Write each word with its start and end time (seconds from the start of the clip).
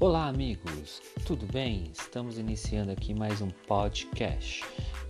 Olá, 0.00 0.28
amigos, 0.28 1.02
tudo 1.26 1.44
bem? 1.52 1.90
Estamos 1.92 2.38
iniciando 2.38 2.90
aqui 2.90 3.12
mais 3.12 3.42
um 3.42 3.50
podcast 3.68 4.64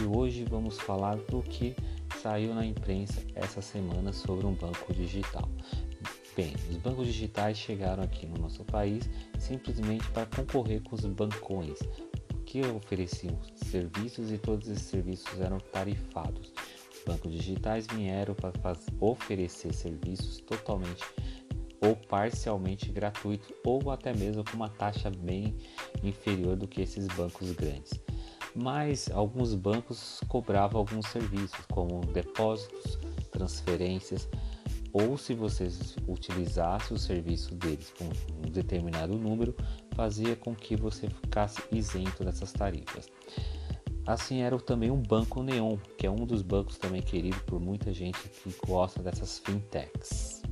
e 0.00 0.06
hoje 0.16 0.44
vamos 0.44 0.78
falar 0.78 1.16
do 1.16 1.42
que 1.42 1.74
saiu 2.22 2.54
na 2.54 2.64
imprensa 2.64 3.20
essa 3.34 3.60
semana 3.60 4.12
sobre 4.12 4.46
um 4.46 4.54
banco 4.54 4.94
digital. 4.94 5.50
Bem, 6.36 6.54
os 6.70 6.76
bancos 6.76 7.08
digitais 7.08 7.58
chegaram 7.58 8.04
aqui 8.04 8.26
no 8.26 8.40
nosso 8.40 8.62
país 8.62 9.10
simplesmente 9.40 10.08
para 10.10 10.24
concorrer 10.26 10.80
com 10.84 10.94
os 10.94 11.04
bancões, 11.04 11.80
que 12.44 12.64
ofereciam 12.64 13.36
serviços 13.56 14.30
e 14.30 14.38
todos 14.38 14.68
esses 14.68 14.86
serviços 14.86 15.40
eram 15.40 15.58
tarifados. 15.58 16.52
Os 16.94 17.02
bancos 17.04 17.32
digitais 17.32 17.88
vieram 17.88 18.36
para 18.36 18.52
oferecer 19.00 19.74
serviços 19.74 20.38
totalmente 20.42 21.04
ou 21.86 21.94
parcialmente 21.94 22.90
gratuito 22.90 23.54
ou 23.64 23.90
até 23.90 24.12
mesmo 24.12 24.44
com 24.44 24.56
uma 24.56 24.68
taxa 24.68 25.10
bem 25.10 25.56
inferior 26.02 26.56
do 26.56 26.66
que 26.66 26.82
esses 26.82 27.06
bancos 27.08 27.52
grandes. 27.52 27.92
Mas 28.54 29.10
alguns 29.10 29.54
bancos 29.54 30.20
cobravam 30.28 30.80
alguns 30.80 31.06
serviços, 31.08 31.64
como 31.70 32.00
depósitos, 32.06 32.98
transferências, 33.30 34.28
ou 34.92 35.18
se 35.18 35.34
você 35.34 35.68
utilizasse 36.08 36.94
o 36.94 36.98
serviço 36.98 37.54
deles 37.54 37.92
com 37.98 38.04
um 38.04 38.50
determinado 38.50 39.14
número, 39.18 39.54
fazia 39.94 40.34
com 40.34 40.54
que 40.54 40.74
você 40.74 41.08
ficasse 41.08 41.62
isento 41.70 42.24
dessas 42.24 42.50
tarifas. 42.50 43.06
Assim 44.06 44.40
era 44.40 44.56
também 44.58 44.90
um 44.90 45.02
banco 45.02 45.42
Neon, 45.42 45.76
que 45.98 46.06
é 46.06 46.10
um 46.10 46.24
dos 46.24 46.40
bancos 46.40 46.78
também 46.78 47.02
querido 47.02 47.38
por 47.44 47.60
muita 47.60 47.92
gente 47.92 48.18
que 48.28 48.54
gosta 48.66 49.02
dessas 49.02 49.38
fintechs. 49.40 50.45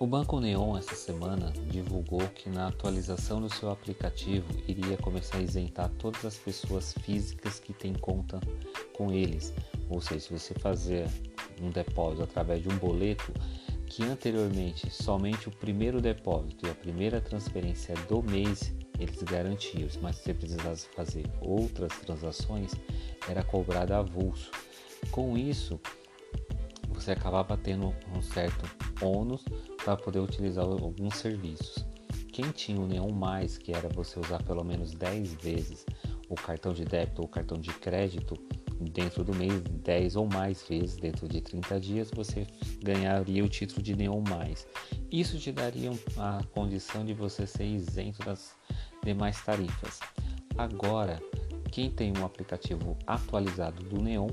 O 0.00 0.08
Banco 0.08 0.40
Neon 0.40 0.76
essa 0.76 0.96
semana 0.96 1.52
divulgou 1.70 2.20
que 2.34 2.50
na 2.50 2.66
atualização 2.66 3.40
do 3.40 3.48
seu 3.48 3.70
aplicativo 3.70 4.44
iria 4.66 4.96
começar 4.96 5.38
a 5.38 5.42
isentar 5.42 5.88
todas 5.98 6.24
as 6.24 6.36
pessoas 6.36 6.92
físicas 7.02 7.60
que 7.60 7.72
têm 7.72 7.94
conta 7.94 8.40
com 8.92 9.12
eles. 9.12 9.54
Ou 9.88 10.00
seja, 10.00 10.20
se 10.20 10.32
você 10.32 10.54
fazer 10.54 11.08
um 11.62 11.70
depósito 11.70 12.24
através 12.24 12.60
de 12.60 12.68
um 12.68 12.76
boleto 12.76 13.32
que 13.86 14.02
anteriormente 14.02 14.90
somente 14.90 15.48
o 15.48 15.52
primeiro 15.52 16.00
depósito 16.00 16.66
e 16.66 16.70
a 16.70 16.74
primeira 16.74 17.20
transferência 17.20 17.94
do 18.08 18.20
mês 18.20 18.74
eles 18.98 19.22
garantiam, 19.22 19.88
mas 20.02 20.16
se 20.16 20.24
você 20.24 20.34
precisasse 20.34 20.88
fazer 20.88 21.24
outras 21.40 21.92
transações 22.00 22.72
era 23.28 23.44
cobrado 23.44 23.94
avulso. 23.94 24.50
Com 25.12 25.38
isso, 25.38 25.78
você 27.04 27.12
acabava 27.12 27.54
tendo 27.54 27.94
um 28.16 28.22
certo 28.22 28.64
ônus 29.04 29.44
para 29.84 29.94
poder 29.94 30.20
utilizar 30.20 30.64
alguns 30.64 31.16
serviços. 31.16 31.84
Quem 32.32 32.50
tinha 32.50 32.80
o 32.80 32.86
Neon 32.86 33.12
Mais, 33.12 33.58
que 33.58 33.72
era 33.72 33.90
você 33.90 34.18
usar 34.18 34.42
pelo 34.42 34.64
menos 34.64 34.92
10 34.92 35.34
vezes 35.34 35.84
o 36.30 36.34
cartão 36.34 36.72
de 36.72 36.84
débito 36.84 37.20
ou 37.20 37.28
cartão 37.28 37.58
de 37.58 37.70
crédito 37.74 38.34
dentro 38.80 39.22
do 39.22 39.34
mês, 39.34 39.60
10 39.60 40.16
ou 40.16 40.26
mais 40.26 40.66
vezes 40.66 40.96
dentro 40.96 41.28
de 41.28 41.42
30 41.42 41.78
dias, 41.78 42.10
você 42.10 42.46
ganharia 42.82 43.44
o 43.44 43.48
título 43.48 43.82
de 43.82 43.94
Neon 43.94 44.22
Mais. 44.26 44.66
Isso 45.12 45.38
te 45.38 45.52
daria 45.52 45.90
a 46.16 46.42
condição 46.54 47.04
de 47.04 47.12
você 47.12 47.46
ser 47.46 47.66
isento 47.66 48.24
das 48.24 48.56
demais 49.04 49.40
tarifas. 49.44 50.00
Agora, 50.56 51.22
quem 51.70 51.90
tem 51.90 52.14
um 52.16 52.24
aplicativo 52.24 52.96
atualizado 53.06 53.84
do 53.84 54.00
Neon 54.00 54.30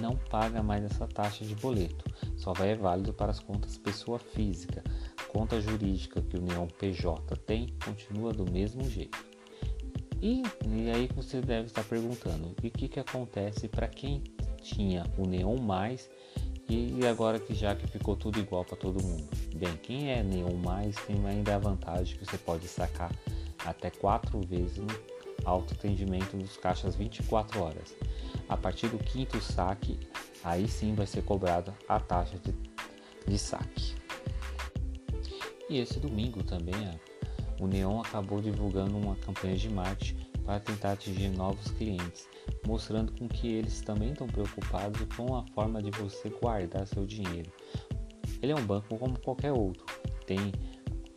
não 0.00 0.16
paga 0.16 0.62
mais 0.62 0.84
essa 0.84 1.06
taxa 1.06 1.44
de 1.44 1.54
boleto. 1.54 2.04
Só 2.36 2.52
vai 2.52 2.70
é 2.70 2.74
válido 2.74 3.12
para 3.12 3.30
as 3.30 3.40
contas 3.40 3.76
pessoa 3.76 4.18
física. 4.18 4.82
Conta 5.28 5.60
jurídica 5.60 6.22
que 6.22 6.36
o 6.36 6.40
Neon 6.40 6.66
PJ 6.66 7.36
tem 7.46 7.74
continua 7.84 8.32
do 8.32 8.50
mesmo 8.50 8.88
jeito. 8.88 9.18
E, 10.20 10.42
e 10.66 10.90
aí 10.90 11.08
você 11.14 11.40
deve 11.40 11.66
estar 11.66 11.84
perguntando, 11.84 12.48
o 12.48 12.54
que, 12.54 12.88
que 12.88 12.98
acontece 12.98 13.68
para 13.68 13.86
quem 13.86 14.22
tinha 14.60 15.04
o 15.16 15.26
Neon 15.26 15.58
Mais 15.58 16.10
e 16.68 17.06
agora 17.06 17.38
que 17.38 17.54
já 17.54 17.74
que 17.74 17.86
ficou 17.86 18.14
tudo 18.14 18.38
igual 18.38 18.62
para 18.62 18.76
todo 18.76 19.02
mundo? 19.02 19.26
Bem, 19.54 19.74
quem 19.76 20.10
é 20.10 20.22
Neon 20.22 20.54
Mais 20.54 20.94
tem 21.06 21.16
ainda 21.26 21.54
a 21.54 21.58
vantagem 21.58 22.16
que 22.16 22.26
você 22.26 22.36
pode 22.36 22.68
sacar 22.68 23.10
até 23.64 23.90
quatro 23.90 24.40
vezes 24.40 24.76
no 24.76 24.86
autoatendimento 25.44 26.36
dos 26.36 26.56
caixas 26.58 26.94
24 26.94 27.62
horas. 27.62 27.96
A 28.48 28.56
partir 28.56 28.88
do 28.88 28.98
quinto 28.98 29.40
saque, 29.40 29.98
aí 30.42 30.66
sim 30.66 30.94
vai 30.94 31.06
ser 31.06 31.22
cobrada 31.22 31.74
a 31.88 32.00
taxa 32.00 32.38
de, 32.38 32.54
de 33.26 33.38
saque. 33.38 33.94
E 35.68 35.78
esse 35.78 36.00
domingo 36.00 36.42
também 36.42 36.98
o 37.60 37.66
Neon 37.66 38.00
acabou 38.00 38.40
divulgando 38.40 38.96
uma 38.96 39.16
campanha 39.16 39.56
de 39.56 39.68
marketing 39.68 40.16
para 40.44 40.60
tentar 40.60 40.92
atingir 40.92 41.28
novos 41.28 41.70
clientes, 41.72 42.26
mostrando 42.66 43.12
com 43.12 43.28
que 43.28 43.48
eles 43.48 43.82
também 43.82 44.12
estão 44.12 44.26
preocupados 44.26 45.02
com 45.14 45.36
a 45.36 45.44
forma 45.48 45.82
de 45.82 45.90
você 45.90 46.30
guardar 46.30 46.86
seu 46.86 47.04
dinheiro. 47.04 47.52
Ele 48.40 48.52
é 48.52 48.54
um 48.54 48.64
banco 48.64 48.96
como 48.96 49.18
qualquer 49.18 49.52
outro, 49.52 49.84
tem 50.26 50.52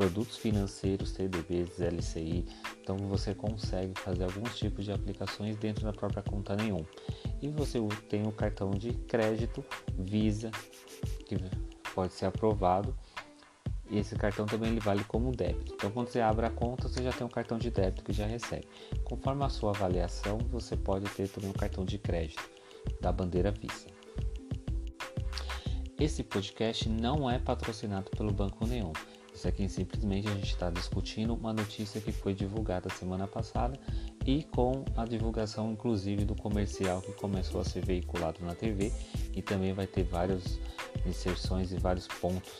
produtos 0.00 0.38
financeiros, 0.38 1.10
CDBs, 1.10 1.78
LCI, 1.78 2.46
então 2.80 2.96
você 2.96 3.34
consegue 3.34 3.92
fazer 4.00 4.24
alguns 4.24 4.56
tipos 4.56 4.86
de 4.86 4.92
aplicações 4.92 5.58
dentro 5.58 5.84
da 5.84 5.92
própria 5.92 6.22
conta 6.22 6.56
nenhum. 6.56 6.86
E 7.42 7.48
você 7.48 7.78
tem 8.08 8.26
o 8.26 8.32
cartão 8.32 8.70
de 8.70 8.94
crédito 8.94 9.62
Visa, 9.98 10.50
que 11.26 11.36
pode 11.94 12.14
ser 12.14 12.24
aprovado. 12.24 12.96
E 13.90 13.98
esse 13.98 14.16
cartão 14.16 14.46
também 14.46 14.70
ele 14.70 14.80
vale 14.80 15.04
como 15.04 15.36
débito. 15.36 15.74
Então, 15.74 15.90
quando 15.90 16.08
você 16.08 16.20
abre 16.22 16.46
a 16.46 16.50
conta, 16.50 16.88
você 16.88 17.02
já 17.02 17.12
tem 17.12 17.26
um 17.26 17.30
cartão 17.30 17.58
de 17.58 17.70
débito 17.70 18.02
que 18.02 18.14
já 18.14 18.24
recebe. 18.24 18.66
Conforme 19.04 19.44
a 19.44 19.50
sua 19.50 19.72
avaliação, 19.72 20.38
você 20.50 20.78
pode 20.78 21.10
ter 21.10 21.28
também 21.28 21.50
um 21.50 21.52
cartão 21.52 21.84
de 21.84 21.98
crédito 21.98 22.48
da 23.02 23.12
bandeira 23.12 23.50
Visa. 23.50 23.88
Esse 25.98 26.22
podcast 26.22 26.88
não 26.88 27.30
é 27.30 27.38
patrocinado 27.38 28.10
pelo 28.12 28.32
Banco 28.32 28.66
Neon. 28.66 28.94
Isso 29.34 29.48
aqui 29.48 29.68
simplesmente 29.68 30.28
a 30.28 30.34
gente 30.34 30.52
está 30.52 30.70
discutindo 30.70 31.34
uma 31.34 31.52
notícia 31.52 32.00
que 32.00 32.12
foi 32.12 32.34
divulgada 32.34 32.90
semana 32.90 33.26
passada 33.26 33.78
e 34.26 34.42
com 34.42 34.84
a 34.96 35.04
divulgação 35.04 35.72
inclusive 35.72 36.24
do 36.24 36.34
comercial 36.34 37.00
que 37.00 37.12
começou 37.12 37.60
a 37.60 37.64
ser 37.64 37.84
veiculado 37.84 38.44
na 38.44 38.54
TV 38.54 38.92
e 39.34 39.40
também 39.40 39.72
vai 39.72 39.86
ter 39.86 40.04
várias 40.04 40.58
inserções 41.06 41.72
e 41.72 41.76
vários 41.76 42.06
pontos 42.06 42.52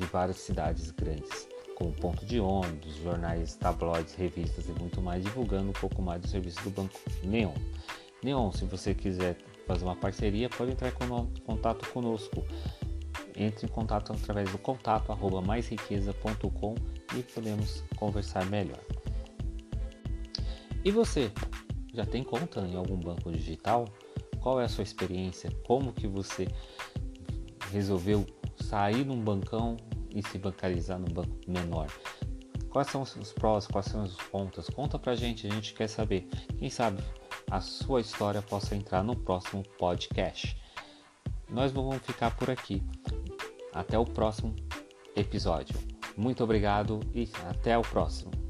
de 0.00 0.06
várias 0.06 0.38
cidades 0.38 0.90
grandes, 0.90 1.46
como 1.74 1.92
ponto 1.92 2.24
de 2.24 2.40
ônibus, 2.40 2.96
jornais, 2.96 3.54
tabloides, 3.56 4.14
revistas 4.14 4.66
e 4.68 4.72
muito 4.72 5.02
mais, 5.02 5.22
divulgando 5.22 5.68
um 5.68 5.74
pouco 5.74 6.00
mais 6.00 6.22
do 6.22 6.28
serviço 6.28 6.62
do 6.62 6.70
Banco 6.70 6.98
Neon. 7.22 7.52
Neon, 8.22 8.50
se 8.52 8.64
você 8.64 8.94
quiser 8.94 9.36
fazer 9.66 9.84
uma 9.84 9.96
parceria, 9.96 10.48
pode 10.48 10.72
entrar 10.72 10.88
em 10.88 11.40
contato 11.44 11.88
conosco 11.90 12.42
entre 13.42 13.66
em 13.66 13.68
contato 13.68 14.12
através 14.12 14.50
do 14.50 14.58
contato 14.58 15.10
arroba 15.10 15.40
maisriqueza.com 15.40 16.74
e 17.16 17.22
podemos 17.22 17.82
conversar 17.96 18.44
melhor. 18.46 18.80
E 20.84 20.90
você, 20.90 21.30
já 21.92 22.04
tem 22.04 22.22
conta 22.22 22.60
em 22.60 22.76
algum 22.76 22.96
banco 22.96 23.30
digital? 23.32 23.86
Qual 24.40 24.60
é 24.60 24.64
a 24.64 24.68
sua 24.68 24.84
experiência? 24.84 25.50
Como 25.66 25.92
que 25.92 26.06
você 26.06 26.48
resolveu 27.70 28.26
sair 28.56 29.04
num 29.04 29.20
bancão 29.20 29.76
e 30.14 30.22
se 30.22 30.38
bancarizar 30.38 30.98
num 30.98 31.12
banco 31.12 31.36
menor? 31.46 31.88
Quais 32.70 32.88
são 32.88 33.02
os 33.02 33.32
prós, 33.32 33.66
quais 33.66 33.86
são 33.86 34.04
os 34.04 34.16
contras? 34.16 34.68
Conta 34.70 34.98
pra 34.98 35.16
gente, 35.16 35.46
a 35.46 35.50
gente 35.50 35.74
quer 35.74 35.88
saber. 35.88 36.28
Quem 36.58 36.70
sabe 36.70 37.02
a 37.50 37.60
sua 37.60 38.00
história 38.00 38.40
possa 38.40 38.76
entrar 38.76 39.02
no 39.02 39.16
próximo 39.16 39.64
podcast. 39.76 40.56
Nós 41.48 41.72
vamos 41.72 41.98
ficar 41.98 42.34
por 42.36 42.48
aqui. 42.48 42.80
Até 43.72 43.98
o 43.98 44.04
próximo 44.04 44.54
episódio. 45.14 45.76
Muito 46.16 46.42
obrigado 46.42 47.00
e 47.14 47.28
até 47.48 47.78
o 47.78 47.82
próximo. 47.82 48.49